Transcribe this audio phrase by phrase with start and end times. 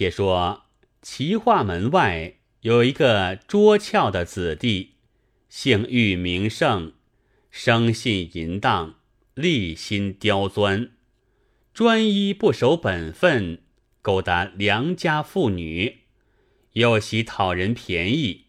[0.00, 0.62] 且说
[1.02, 4.94] 齐化门外有一个捉俏的子弟，
[5.50, 6.94] 姓玉名胜，
[7.50, 8.94] 生性淫荡，
[9.34, 10.88] 立心刁钻，
[11.74, 13.58] 专一不守本分，
[14.00, 15.98] 勾搭良家妇女，
[16.72, 18.46] 又喜讨人便宜，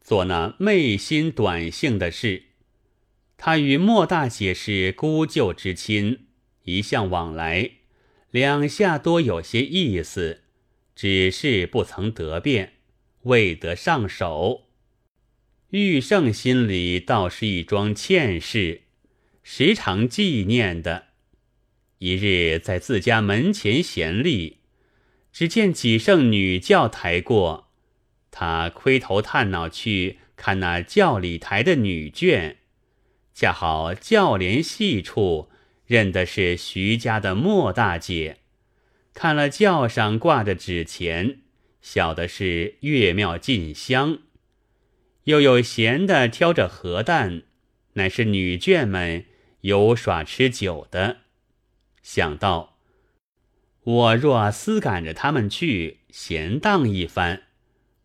[0.00, 2.44] 做那昧心短性的事。
[3.36, 6.26] 他与莫大姐是姑舅之亲，
[6.62, 7.72] 一向往来，
[8.30, 10.42] 两下多有些意思，
[11.00, 12.72] 只是不曾得便，
[13.22, 14.64] 未得上手。
[15.70, 18.82] 玉胜心里倒是一桩欠事，
[19.44, 21.10] 时常纪念的。
[21.98, 24.56] 一日在自家门前闲立，
[25.32, 27.70] 只见几圣女教抬过，
[28.32, 32.56] 他窥头探脑去看那教里台的女眷。
[33.32, 35.48] 恰好教帘细处
[35.86, 38.38] 认的是徐家的莫大姐，
[39.20, 41.40] 看了轿上挂着纸钱，
[41.82, 44.20] 晓得是岳庙进香，
[45.24, 47.42] 又有闲的挑着核弹，
[47.94, 49.24] 乃是女眷们
[49.62, 51.16] 游耍吃酒的。
[52.00, 52.76] 想到
[53.82, 57.42] 我若私赶着他们去闲荡一番，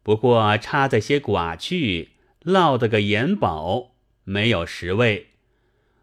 [0.01, 2.09] 不过插在些寡去，
[2.41, 3.91] 落得个眼宝。
[4.23, 5.27] 没有十位，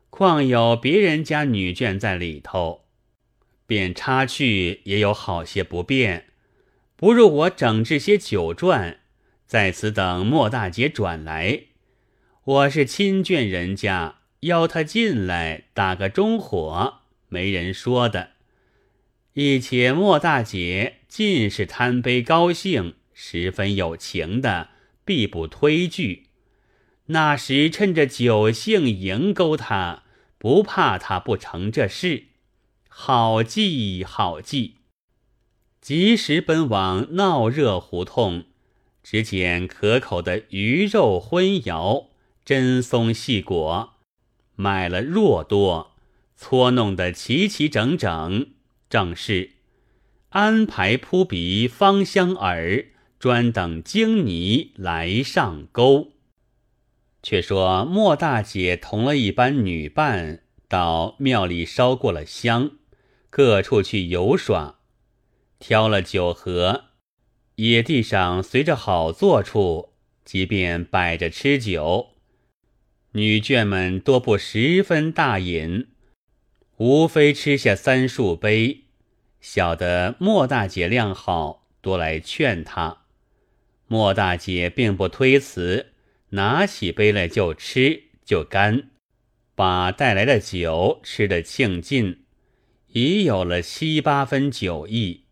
[0.09, 2.85] 况有别人家女眷在里头，
[3.71, 6.25] 便插去也有好些不便。
[6.97, 8.97] 不如我整治些酒馔，
[9.47, 11.67] 在此等莫大姐转来。
[12.43, 18.31] 我是亲眷人家，邀他进来打个中火，没人说的。
[19.35, 24.71] 一且莫大姐尽是贪杯高兴，十分有情的，
[25.05, 26.27] 必不推拒。
[27.07, 30.03] 那时趁着酒兴迎勾他，
[30.39, 32.25] 不怕他不成这事，
[33.03, 34.75] 好计好计。
[35.81, 38.45] 及时奔往闹热胡同，
[39.03, 42.09] 只捡可口的鱼肉荤肴、
[42.45, 43.95] 真松细果，
[44.55, 45.93] 买了若多，
[46.37, 48.49] 搓弄得齐齐整整，
[48.91, 49.53] 正是
[50.29, 52.89] 安排扑鼻芳香饵，
[53.19, 56.13] 专等精泥来上钩。
[57.23, 62.73] 却说莫大姐同了一班女伴到庙里烧过了香，
[63.31, 64.81] 各处去游耍，
[65.61, 66.87] 挑了酒盒，
[67.55, 72.17] 野地上随着好坐处，即便摆着吃酒，
[73.13, 75.87] 女眷们多不十分大饮，
[76.77, 78.85] 无非吃下三数杯。
[79.41, 83.05] 晓得莫大姐量好，多来劝她，
[83.87, 85.93] 莫大姐并不推辞。
[86.33, 88.91] 拿起杯来就吃就干，
[89.55, 92.25] 把带来的酒吃得庆尽，
[92.93, 95.27] 已有了七八分酒意。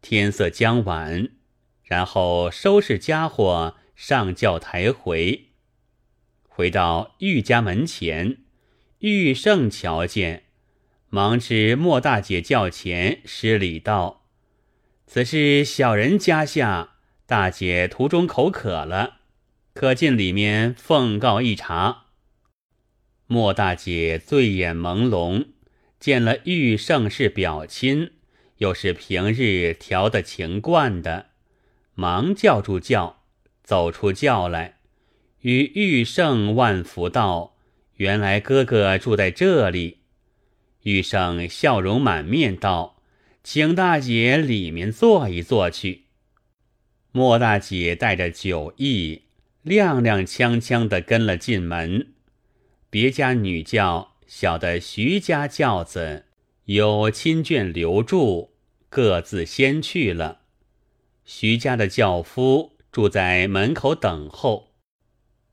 [0.00, 1.30] 天色将晚，
[1.82, 5.46] 然后收拾家伙上轿抬回。
[6.48, 8.38] 回到玉家门前，
[8.98, 10.44] 玉胜瞧见，
[11.08, 14.26] 忙至莫大姐轿前施礼道
[15.06, 16.96] ：“此是小人家下，
[17.26, 19.16] 大姐途中口渴了。”
[19.74, 22.06] 可进里面奉告一茶。
[23.28, 25.46] 莫大姐醉眼朦胧，
[26.00, 28.12] 见了玉胜是表亲，
[28.58, 31.26] 又是平日调的情惯的，
[31.94, 33.22] 忙叫住轿，
[33.62, 34.78] 走出轿来，
[35.40, 37.56] 与玉胜万福道
[37.96, 39.98] ：“原来哥哥住在这里。”
[40.84, 43.02] 玉胜笑容满面道
[43.42, 46.04] ：“请大姐里面坐一坐去。”
[47.12, 49.22] 莫大姐带着酒意。
[49.64, 52.14] 踉踉跄跄的跟了进门，
[52.88, 56.26] 别家女教晓得徐家轿子
[56.66, 58.52] 有亲眷留住，
[58.90, 60.42] 各自先去了。
[61.24, 64.74] 徐家的轿夫住在门口等候。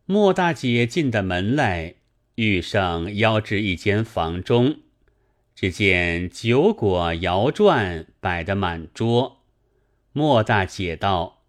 [0.05, 1.95] 莫大姐进的门来，
[2.35, 4.81] 遇上邀至一间房中，
[5.55, 9.45] 只见酒果肴馔摆得满桌。
[10.11, 11.45] 莫大姐道：“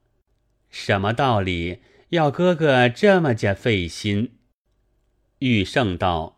[0.70, 1.80] 什么道理？”
[2.10, 4.36] 要哥哥这么家费心，
[5.40, 6.35] 玉胜道：“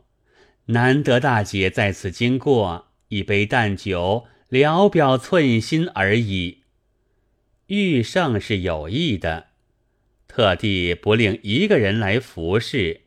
[0.69, 6.63] 难得大姐在此经过，一杯淡酒，聊表寸心而已。”
[7.69, 9.49] 玉胜是有意的，
[10.27, 13.03] 特地不令一个人来服侍，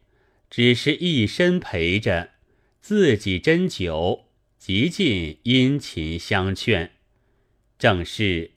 [0.50, 2.30] 只是一身陪着，
[2.80, 4.26] 自己斟酒，
[4.60, 6.92] 极尽殷勤相劝。
[7.80, 8.52] 正是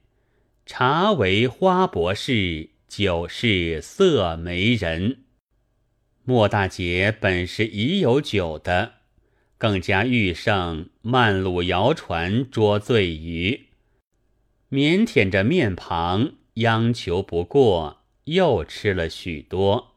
[0.67, 2.71] 茶为花博士。
[2.87, 5.24] 酒是色媒人，
[6.27, 8.95] 莫大姐本是已有酒的，
[9.59, 13.67] 更加遇上慢路谣传捉醉鱼，
[14.71, 19.95] 腼腆着面庞，央求不过，又吃了许多。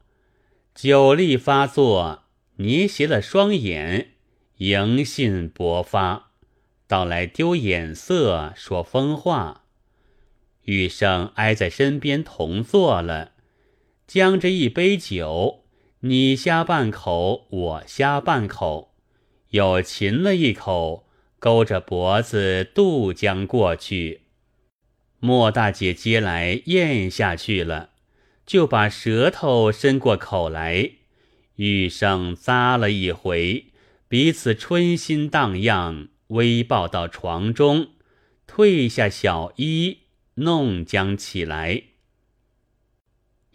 [0.76, 2.24] 酒力发作，
[2.58, 4.12] 捏斜了双眼，
[4.58, 6.32] 迎信勃发，
[6.88, 9.64] 到来丢眼色，说疯话。
[10.64, 13.32] 玉生挨在身边同坐了，
[14.06, 15.64] 将这一杯酒，
[16.02, 18.94] 你呷半口，我呷半口，
[19.50, 21.08] 又噙了一口，
[21.40, 24.22] 勾着脖子渡江过去。
[25.20, 27.90] 莫大姐接来咽下去了，
[28.46, 30.92] 就把舌头伸过口来，
[31.56, 33.66] 玉生咂了一回，
[34.08, 37.88] 彼此春心荡漾，微抱到床中，
[38.48, 40.02] 褪下小衣，
[40.36, 41.82] 弄将起来。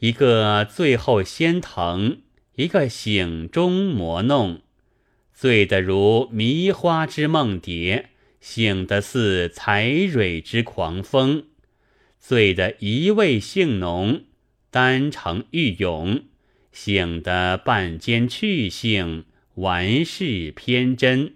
[0.01, 2.23] 一个最后先疼，
[2.55, 4.61] 一个醒中磨弄，
[5.33, 8.11] 醉得如迷花之梦蝶，
[8.41, 11.47] 醒得似采蕊之狂风。
[12.19, 14.25] 醉得一味性浓，
[14.71, 16.25] 单成欲咏；
[16.71, 21.35] 醒得半间去性，玩世偏真。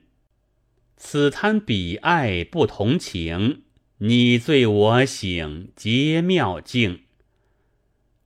[0.98, 3.62] 此贪彼爱不同情，
[3.98, 7.00] 你醉我醒皆妙境。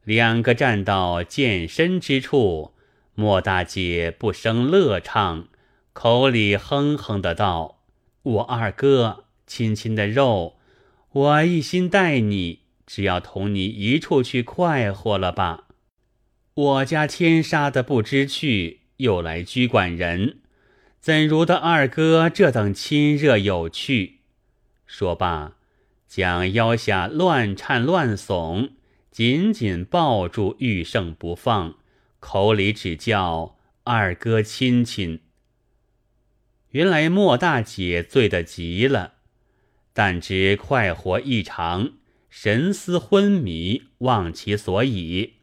[0.02, 2.74] 两个站到见身之处，
[3.20, 5.48] 莫大姐不生乐畅，
[5.92, 7.82] 口里哼哼的道
[8.22, 10.56] ：“我二哥亲亲的肉。”
[11.12, 15.64] 我一心待你，只要同你一处去快活了吧。
[16.54, 20.38] 我家天杀的不知趣，又来拘管人，
[20.98, 24.20] 怎如得二哥这等亲热有趣？
[24.86, 25.56] 说罢，
[26.08, 28.70] 将腰下乱颤乱耸，
[29.10, 31.74] 紧紧抱住玉胜不放，
[32.20, 35.20] 口里只叫二哥亲亲。
[36.70, 39.14] 原来莫大姐醉得极了。
[39.92, 41.94] 但知快活异常，
[42.28, 45.34] 神思昏迷，忘其所以。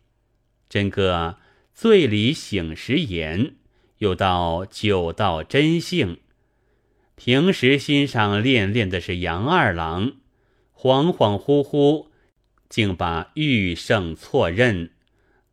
[0.70, 1.38] 真个
[1.74, 3.56] 醉里醒时言，
[3.98, 6.20] 又道酒道真性。
[7.16, 10.14] 平时心上恋恋的是杨二郎，
[10.74, 12.08] 恍恍惚惚，
[12.70, 14.92] 竟把玉胜错认。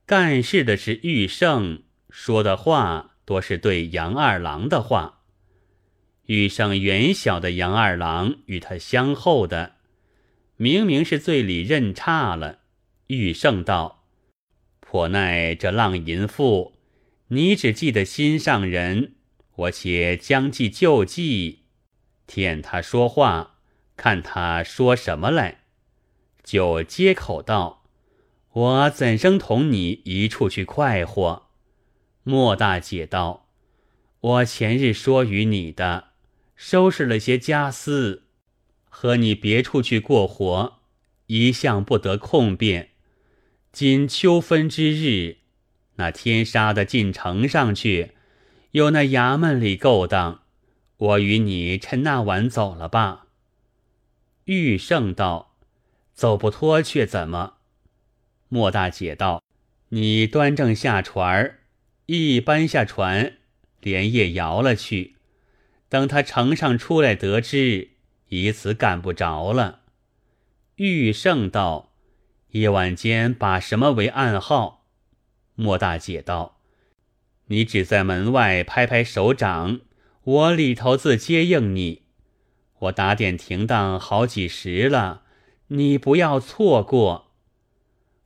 [0.06, 5.22] 干事的是玉胜，说的话多是对杨二郎的话。
[6.26, 9.76] 遇上远小的杨二郎与他相厚的，
[10.56, 12.60] 明明是醉里认差了。
[13.06, 14.04] 玉胜道
[14.80, 16.74] ：“颇奈这浪淫妇，
[17.28, 19.14] 你只记得心上人，
[19.56, 21.64] 我且将计就计，
[22.26, 23.58] 舔他说话，
[23.96, 25.62] 看他说什么来。”
[26.44, 27.83] 就接口道
[28.54, 31.46] ：“我怎生同你一处去快活？”
[32.24, 33.46] 莫大姐道
[34.20, 36.08] ：“我前日说与你的。”
[36.56, 38.22] 收拾了些家私，
[38.88, 40.78] 和你别处去过活，
[41.26, 42.90] 一向不得空便。
[43.72, 45.38] 今秋分之日，
[45.96, 48.12] 那天杀的进城上去，
[48.70, 50.42] 有那衙门里勾当，
[50.96, 53.26] 我与你趁那晚走了吧。
[54.44, 55.56] 玉胜道
[56.14, 57.54] ：“走不脱却怎么？”
[58.54, 59.42] 莫大姐道
[59.90, 61.58] ：“你端正下船，
[62.06, 63.38] 一搬下船，
[63.80, 65.16] 连夜摇了去。”
[65.90, 67.88] 等他城上出来，得知
[68.28, 69.80] 以此赶不着了。
[70.76, 71.94] 玉胜道
[72.54, 74.86] ：“夜晚间把什么为暗号？”
[75.56, 76.60] 莫大姐道
[77.46, 79.80] ：“你只在门外拍拍手掌，
[80.22, 82.02] 我里头自接应你。
[82.78, 85.22] 我打点停当好几时了，
[85.66, 87.24] 你不要错过。”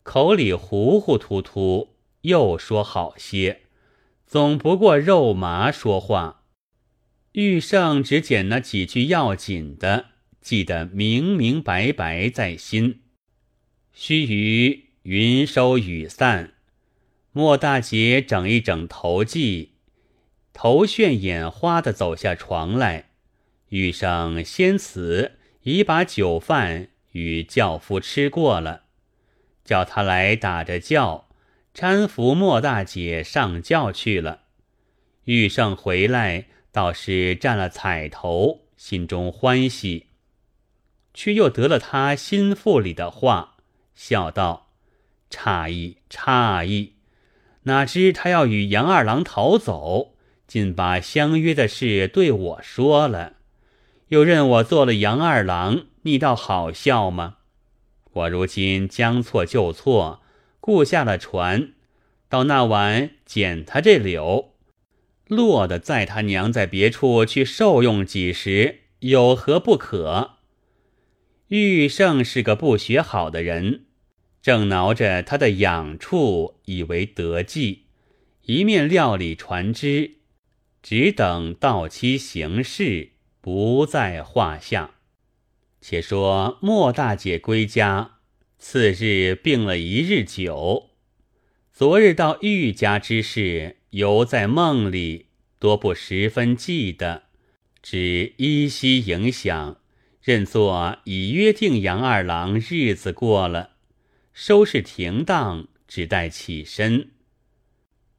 [0.09, 1.91] 口里糊糊涂涂，
[2.23, 3.65] 又说好些，
[4.27, 6.45] 总不过肉麻说话。
[7.33, 10.07] 玉胜只捡那几句要紧的，
[10.41, 13.03] 记得明明白白在心。
[13.93, 16.55] 须臾云收雨散，
[17.33, 19.69] 莫大姐整一整头髻，
[20.55, 23.11] 头眩眼花的走下床来。
[23.69, 25.33] 玉胜先辞，
[25.65, 28.85] 已把酒饭与轿夫吃过了，
[29.69, 31.29] 叫他来打着轿
[31.75, 34.41] 搀扶莫大姐上轿去了。
[35.25, 36.47] 玉胜回来。
[36.71, 40.07] 倒是占了彩头，心中欢喜，
[41.13, 43.57] 却又得了他心腹里的话，
[43.97, 44.69] 笑道
[45.29, 46.93] ：“诧异，诧异！
[47.63, 50.15] 哪知他要与杨二郎逃走，
[50.47, 53.33] 竟把相约的事对我说了，
[54.09, 57.38] 又认我做了杨二郎，你倒好笑吗？
[58.19, 60.23] 我如今将错就错，
[60.61, 61.75] 雇下了船，
[62.29, 64.55] 到那晚捡他这柳。”
[65.29, 70.37] 落得在他娘在别处去受用几时，有何不可？
[71.49, 73.85] 玉胜是个不学好的人，
[74.41, 77.85] 正挠着他的痒处，以为得计，
[78.45, 80.13] 一面料理船只，
[80.83, 83.11] 只等到期行事，
[83.43, 84.98] 不在话下。
[85.81, 88.19] 且说莫大姐归家，
[88.59, 90.91] 次日病了一日久，
[91.73, 95.27] 昨日到玉家之事，犹在梦里，
[95.59, 97.25] 多不十分记得，
[97.83, 99.79] 只依稀影响。
[100.21, 103.77] 认作已约定杨二郎日子过了，
[104.35, 107.13] 收拾停当，只待起身。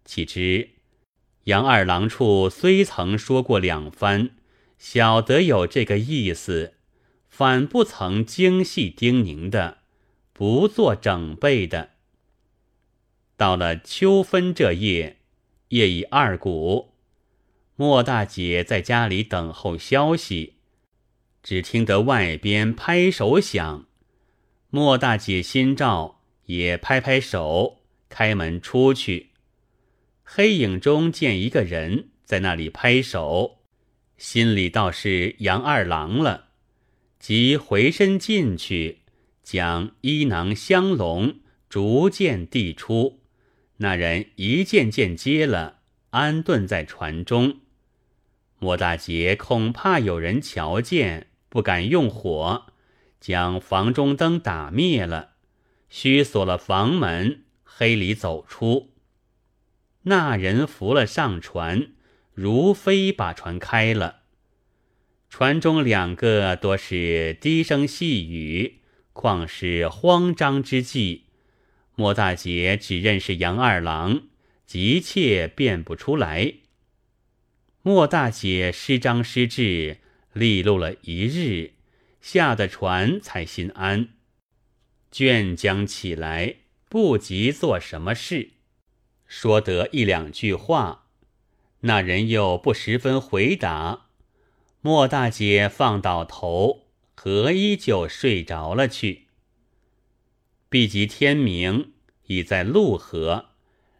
[0.06, 0.70] 岂知
[1.44, 4.32] 杨二郎处虽曾说过两番，
[4.80, 6.74] 晓得有这个意思，
[7.40, 9.78] 反不曾精细叮咛的，
[10.34, 11.92] 不做整备的。
[13.38, 15.20] 到了秋分这夜，
[15.70, 16.96] 夜已二鼓，
[17.78, 20.56] 莫大姐在家里等候消息。
[21.42, 23.88] 只听得外边拍手响，
[24.70, 27.78] 莫大姐心照，也拍拍手，
[28.10, 29.30] 开门出去。
[30.26, 33.60] 黑影中见一个人在那里拍手，
[34.18, 36.49] 心里倒是杨二郎了，
[37.20, 39.00] 即回身进去，
[39.44, 41.36] 将衣囊香笼
[41.70, 43.20] 逐渐递出。
[43.78, 47.60] 那人一件件接了，安顿在船中。
[48.58, 51.28] 莫大姐恐怕有人瞧见。
[51.52, 52.68] 不敢用火，
[53.20, 55.32] 将房中灯打灭了，
[55.90, 58.94] 须锁了房门，黑里走出。
[60.04, 61.94] 那人扶了上船，
[62.36, 64.19] 如飞把船开了。
[65.30, 68.80] 船中两个多是低声细语，
[69.14, 71.26] 况是慌张之际。
[71.96, 74.24] 莫大姐只认识杨二郎，
[74.66, 76.56] 急切辨不出来。
[77.82, 80.00] 莫大姐失张失智。
[80.34, 81.74] 利路了一日，
[82.22, 84.10] 下的船才心安。
[85.12, 86.58] 卷将起来，
[86.88, 88.52] 不及做什么事，
[89.26, 91.08] 说得一两句话，
[91.82, 94.09] 那人又不十分回答。
[94.82, 99.28] 莫大姐放倒头，何依就睡着了去。
[100.70, 101.92] 毕及天明，
[102.28, 103.50] 已在陆河，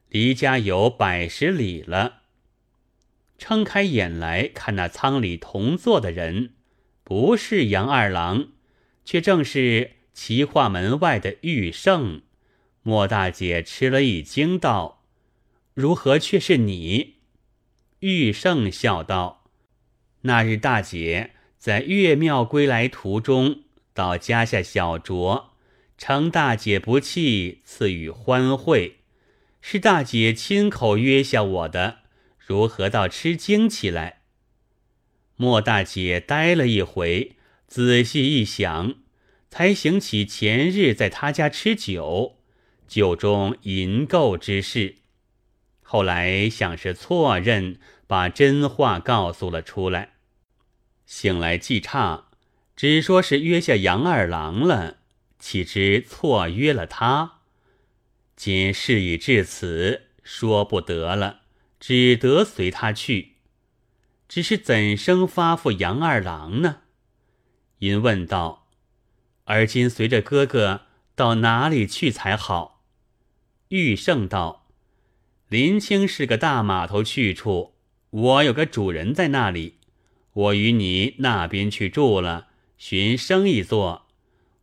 [0.08, 2.22] 离家有百十里了。
[3.38, 6.54] 撑开眼来看，那舱里同坐的人，
[7.04, 8.50] 不是杨二郎，
[9.04, 12.22] 却正是齐化门外的玉胜。
[12.84, 15.04] 莫大姐吃了一惊，道
[15.74, 17.16] ：“如何却是你？”
[18.00, 19.39] 玉胜笑道
[20.22, 23.62] ：“那日大姐在岳庙归来途中，
[23.94, 25.46] 到家下小酌，
[25.98, 28.98] 承大姐不弃，赐予欢会，
[29.62, 32.00] 是大姐亲口约下我的。”
[32.50, 34.22] 如何到吃惊起来？
[35.36, 37.36] 莫大姐呆了一回，
[37.68, 38.96] 仔细一想，
[39.52, 42.40] 才醒起前日在他家吃酒，
[42.88, 44.96] 酒中淫垢之事。
[45.84, 50.14] 后来想是错认，把真话告诉了出来。
[51.06, 52.30] 醒来记差，
[52.76, 54.98] 只说是约下杨二郎了，
[55.38, 57.42] 岂知错约了他？
[58.36, 61.42] 今事已至此，说不得了。
[61.80, 63.36] 只得随他去，
[64.28, 66.82] 只是怎生发付杨二郎呢？
[67.78, 68.68] 因问道
[69.46, 72.82] ：“而今随着哥哥到哪里去才好？”
[73.70, 74.68] 玉胜道
[75.48, 77.76] ：“林清是个大码头去处，
[78.12, 79.76] 我有个主人在那里，
[80.34, 82.48] 我与你那边去住了，
[82.78, 84.08] 寻生意做，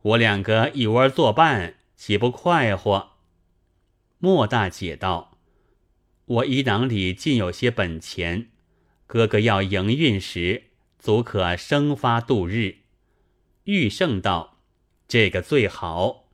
[0.03, 3.13] 我两个一窝作伴，岂不快活？”
[4.19, 5.39] 莫大姐道。
[6.25, 8.51] 我衣囊里尽有些本钱，
[9.07, 10.65] 哥哥要营运时，
[10.99, 12.79] 足可生发度日。
[13.63, 14.59] 玉胜道
[15.07, 16.25] ：“这个最好。”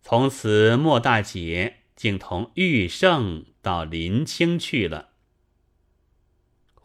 [0.00, 5.10] 从此莫大姐竟同玉胜到临清去了。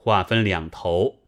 [0.02, 1.20] 话分两头，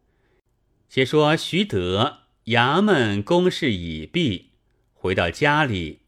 [0.90, 4.52] 且说徐德衙门公事已毕，
[4.94, 6.00] 回到家里，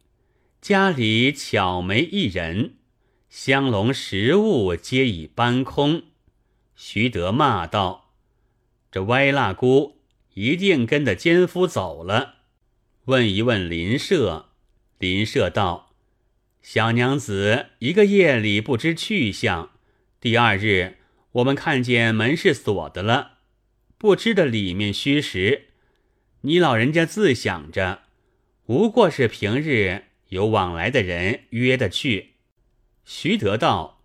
[0.62, 2.76] 家里巧没一人。
[3.28, 6.04] 香笼食物皆已搬空，
[6.74, 8.14] 徐德骂道
[8.90, 9.98] ：“这歪蜡姑
[10.32, 12.36] 一定跟着奸夫走了。”
[13.06, 14.46] 问一问林舍，
[14.98, 15.94] 林舍道
[16.62, 19.72] ：“小娘子一个夜里不知去向，
[20.18, 20.96] 第二日
[21.34, 23.38] 我们看见门是锁的了，
[23.98, 25.68] 不知的里面虚实。
[26.42, 28.02] 你老人家自想着，
[28.64, 32.34] 不过是平日有往来的人约的去。”
[33.04, 34.02] 徐德道：“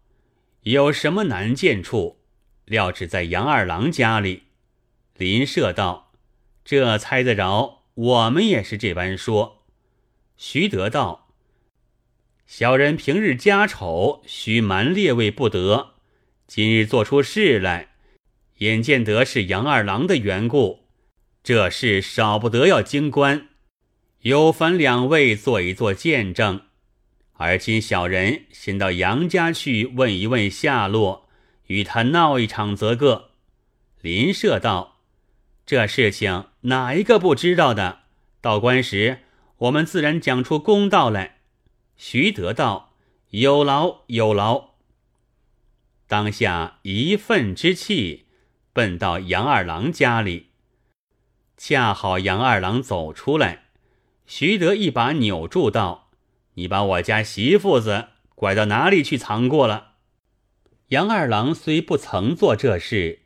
[0.63, 2.17] 有什么难见处？
[2.65, 4.43] 料只在杨二郎家里。”
[5.15, 6.11] 林舍道
[6.65, 9.65] ：“这猜得着，我们也是这般说。
[10.35, 11.27] 徐德道
[12.47, 15.98] ：“小人平日家丑，须瞒列位不得。
[16.49, 17.89] 今日做出事来，
[18.57, 20.79] 眼见得是杨二郎的缘故，
[21.43, 23.49] 这事少不得要经官，
[24.21, 26.61] 有烦两位做一做见证。
[27.33, 31.29] 而今小人先到杨家去问一问下落，
[31.67, 33.29] 与他闹一场则个。”
[34.01, 35.01] 林舍道。
[35.67, 37.99] 这事情哪一个不知道的？
[38.41, 39.19] 到官时，
[39.57, 41.41] 我们自然讲出公道来。
[41.95, 42.95] 徐德道
[43.29, 44.68] ：“有劳有劳。”
[46.09, 48.25] 当下一愤之气，
[48.73, 50.47] 奔到杨二郎家里。
[51.55, 53.67] 恰好杨二郎走出来，
[54.25, 56.09] 徐德一把扭住道
[56.55, 59.93] ：“你把我家媳妇子拐到哪里去藏过了？”
[60.89, 63.19] 杨二郎虽不曾做这事。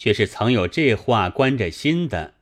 [0.00, 2.32] 却是曾有这话关着心的，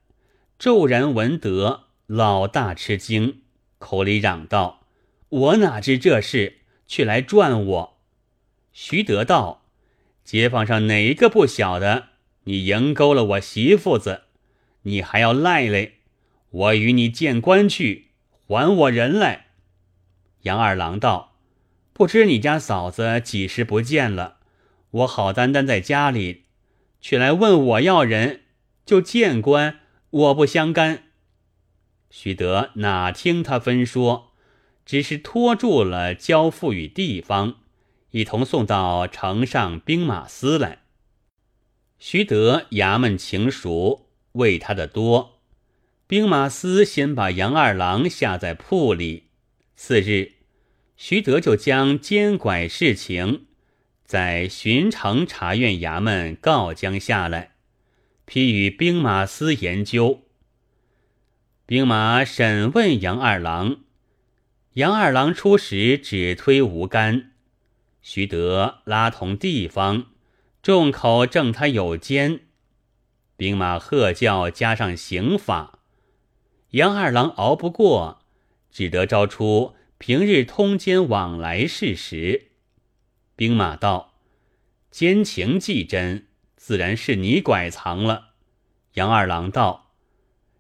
[0.61, 3.43] 骤然闻得，老大吃惊，
[3.81, 4.87] 口里嚷道
[5.29, 7.99] ：“我哪知这事，却来转我。”
[8.73, 9.65] 徐德道
[10.29, 12.09] ：“街坊上哪一个不晓得？
[12.45, 14.25] 你迎勾了我媳妇子，
[14.83, 16.01] 你还要赖嘞？
[16.51, 18.09] 我与你见官去，
[18.47, 19.47] 还我人来。”
[20.45, 21.39] 杨二郎道
[21.95, 24.37] ：“不知你家嫂子几时不见了？
[24.91, 26.45] 我好单单在家里。”
[27.01, 28.43] 却来问我要人，
[28.85, 29.81] 就见官，
[30.11, 31.05] 我不相干。
[32.11, 34.33] 徐德哪听他分说，
[34.85, 37.61] 只是拖住了，交付与地方，
[38.11, 40.79] 一同送到城上兵马司来。
[41.99, 45.41] 徐德衙门情熟，为他的多。
[46.07, 49.25] 兵马司先把杨二郎下在铺里，
[49.77, 50.33] 次日，
[50.97, 53.47] 徐德就将监拐事情。
[54.05, 57.57] 在巡城察院衙门告将下来，
[58.25, 60.23] 批与兵马司研究。
[61.67, 63.81] 兵马审问杨二郎，
[64.75, 67.33] 杨二郎初时只推无干，
[68.11, 70.07] 徐德拉同地方，
[70.63, 72.41] 众口证他有奸。
[73.37, 75.81] 兵马喝叫加上刑法，
[76.71, 78.23] 杨二郎熬不过，
[78.71, 82.53] 只得招出平日通奸往来事实。
[83.37, 84.15] 兵马道
[84.91, 88.31] ：“奸情既真，自然是你拐藏了。”
[88.97, 89.93] 杨二郎道：“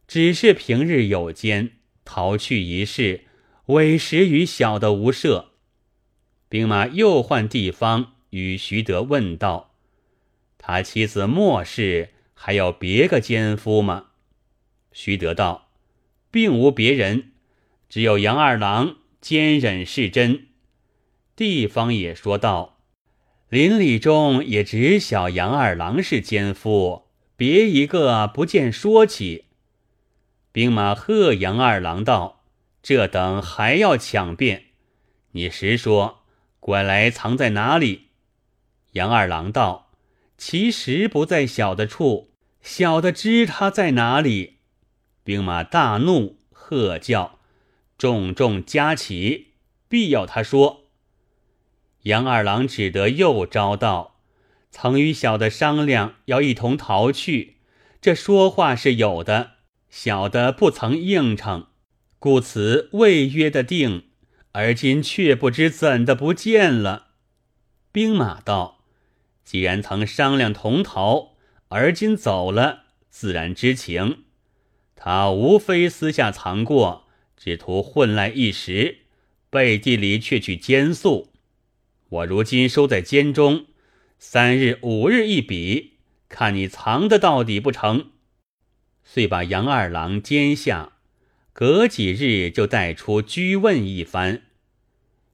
[0.06, 3.24] 只是平日有奸，逃去一事，
[3.68, 5.52] 委实与小的无涉。”
[6.48, 9.74] 兵马又换地方与徐德问道
[10.56, 14.06] ：“他妻子莫氏还有别个奸夫吗？”
[14.92, 15.68] 徐德道
[16.30, 17.32] ：“并无别人，
[17.88, 20.46] 只有杨二郎坚忍是真。”
[21.36, 22.78] 地方也说道
[23.50, 27.04] ：“邻里中也只晓杨二郎是奸夫，
[27.36, 29.44] 别一个不见说起。”
[30.50, 32.42] 兵马贺杨二郎道
[32.82, 34.64] ：“这等还要抢辩？
[35.32, 36.17] 你实说，
[36.68, 38.08] 拐来藏在哪里？”
[38.92, 39.90] 杨二郎道
[40.36, 42.28] ：“其实不在小的处，
[42.60, 44.58] 小的知他在哪里。”
[45.24, 47.38] 兵马大怒，喝叫
[47.96, 49.54] ：“重重加起，
[49.88, 50.90] 必要他说。”
[52.04, 54.20] 杨二郎只得又招道
[54.70, 57.56] ：“曾与小的商量，要一同逃去。
[58.02, 59.52] 这说话是有的，
[59.88, 61.68] 小的不曾应承，
[62.18, 64.07] 故此未约的定。
[64.52, 67.08] 而今却不知怎的不见了。”
[67.92, 68.84] 兵马道
[69.44, 71.36] ：“既然曾商量同逃，
[71.68, 74.24] 而今走了，自然知情。
[74.94, 77.06] 他无非私下藏过，
[77.36, 78.98] 只图混赖一时，
[79.48, 81.32] 背地里却去奸宿。”
[82.10, 83.66] 我如今收在监中，
[84.18, 88.10] 三日五日一笔，看你藏得到底不成？
[89.04, 90.92] 遂把杨二郎监下，
[91.58, 94.42] 隔几日就带出拘问一番。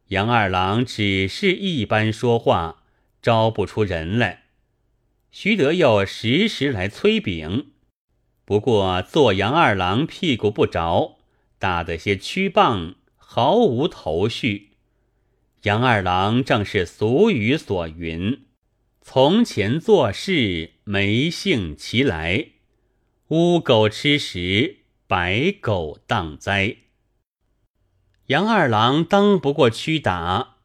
[0.07, 2.85] 杨二郎只是一般说话，
[3.21, 4.45] 招不出人来。
[5.31, 7.67] 徐德又时时来催禀，
[8.47, 11.19] 不过做杨二郎屁股不着，
[11.59, 14.71] 打的些曲棒，毫无头绪。
[15.65, 18.47] 杨二郎正是俗语所云
[19.05, 22.47] ：“从前做事没兴其来，
[23.29, 26.77] 乌狗吃食，白狗当灾。”
[28.29, 30.57] 杨二郎当不过屈打，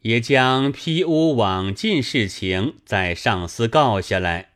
[0.00, 4.52] 也将批屋往进事情在上司告下来，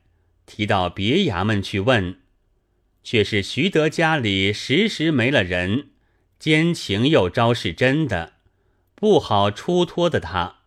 [0.46, 2.20] 提到别衙门去问，
[3.04, 5.90] 却是徐德家里时时没了人，
[6.38, 8.34] 奸情又招是真的。
[8.94, 10.60] 不好出脱的他，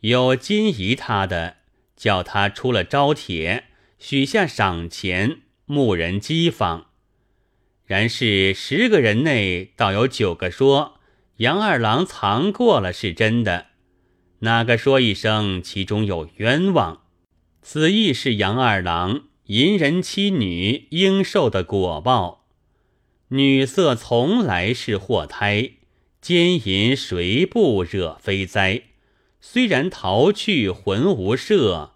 [0.00, 1.58] 有金疑他的，
[1.96, 3.64] 叫他出了招帖，
[3.98, 6.85] 许下赏钱，募人讥访。
[7.86, 10.98] 然是十个人内，倒有九个说
[11.36, 13.66] 杨二郎藏过了是真的，
[14.40, 17.02] 哪个说一声其中有冤枉？
[17.62, 22.46] 此亦是杨二郎淫人妻女应受的果报。
[23.28, 25.72] 女色从来是祸胎，
[26.20, 28.82] 奸淫谁不惹非灾？
[29.40, 31.90] 虽然逃去魂无赦，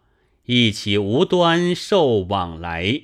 [0.45, 3.03] 一起无端受往来。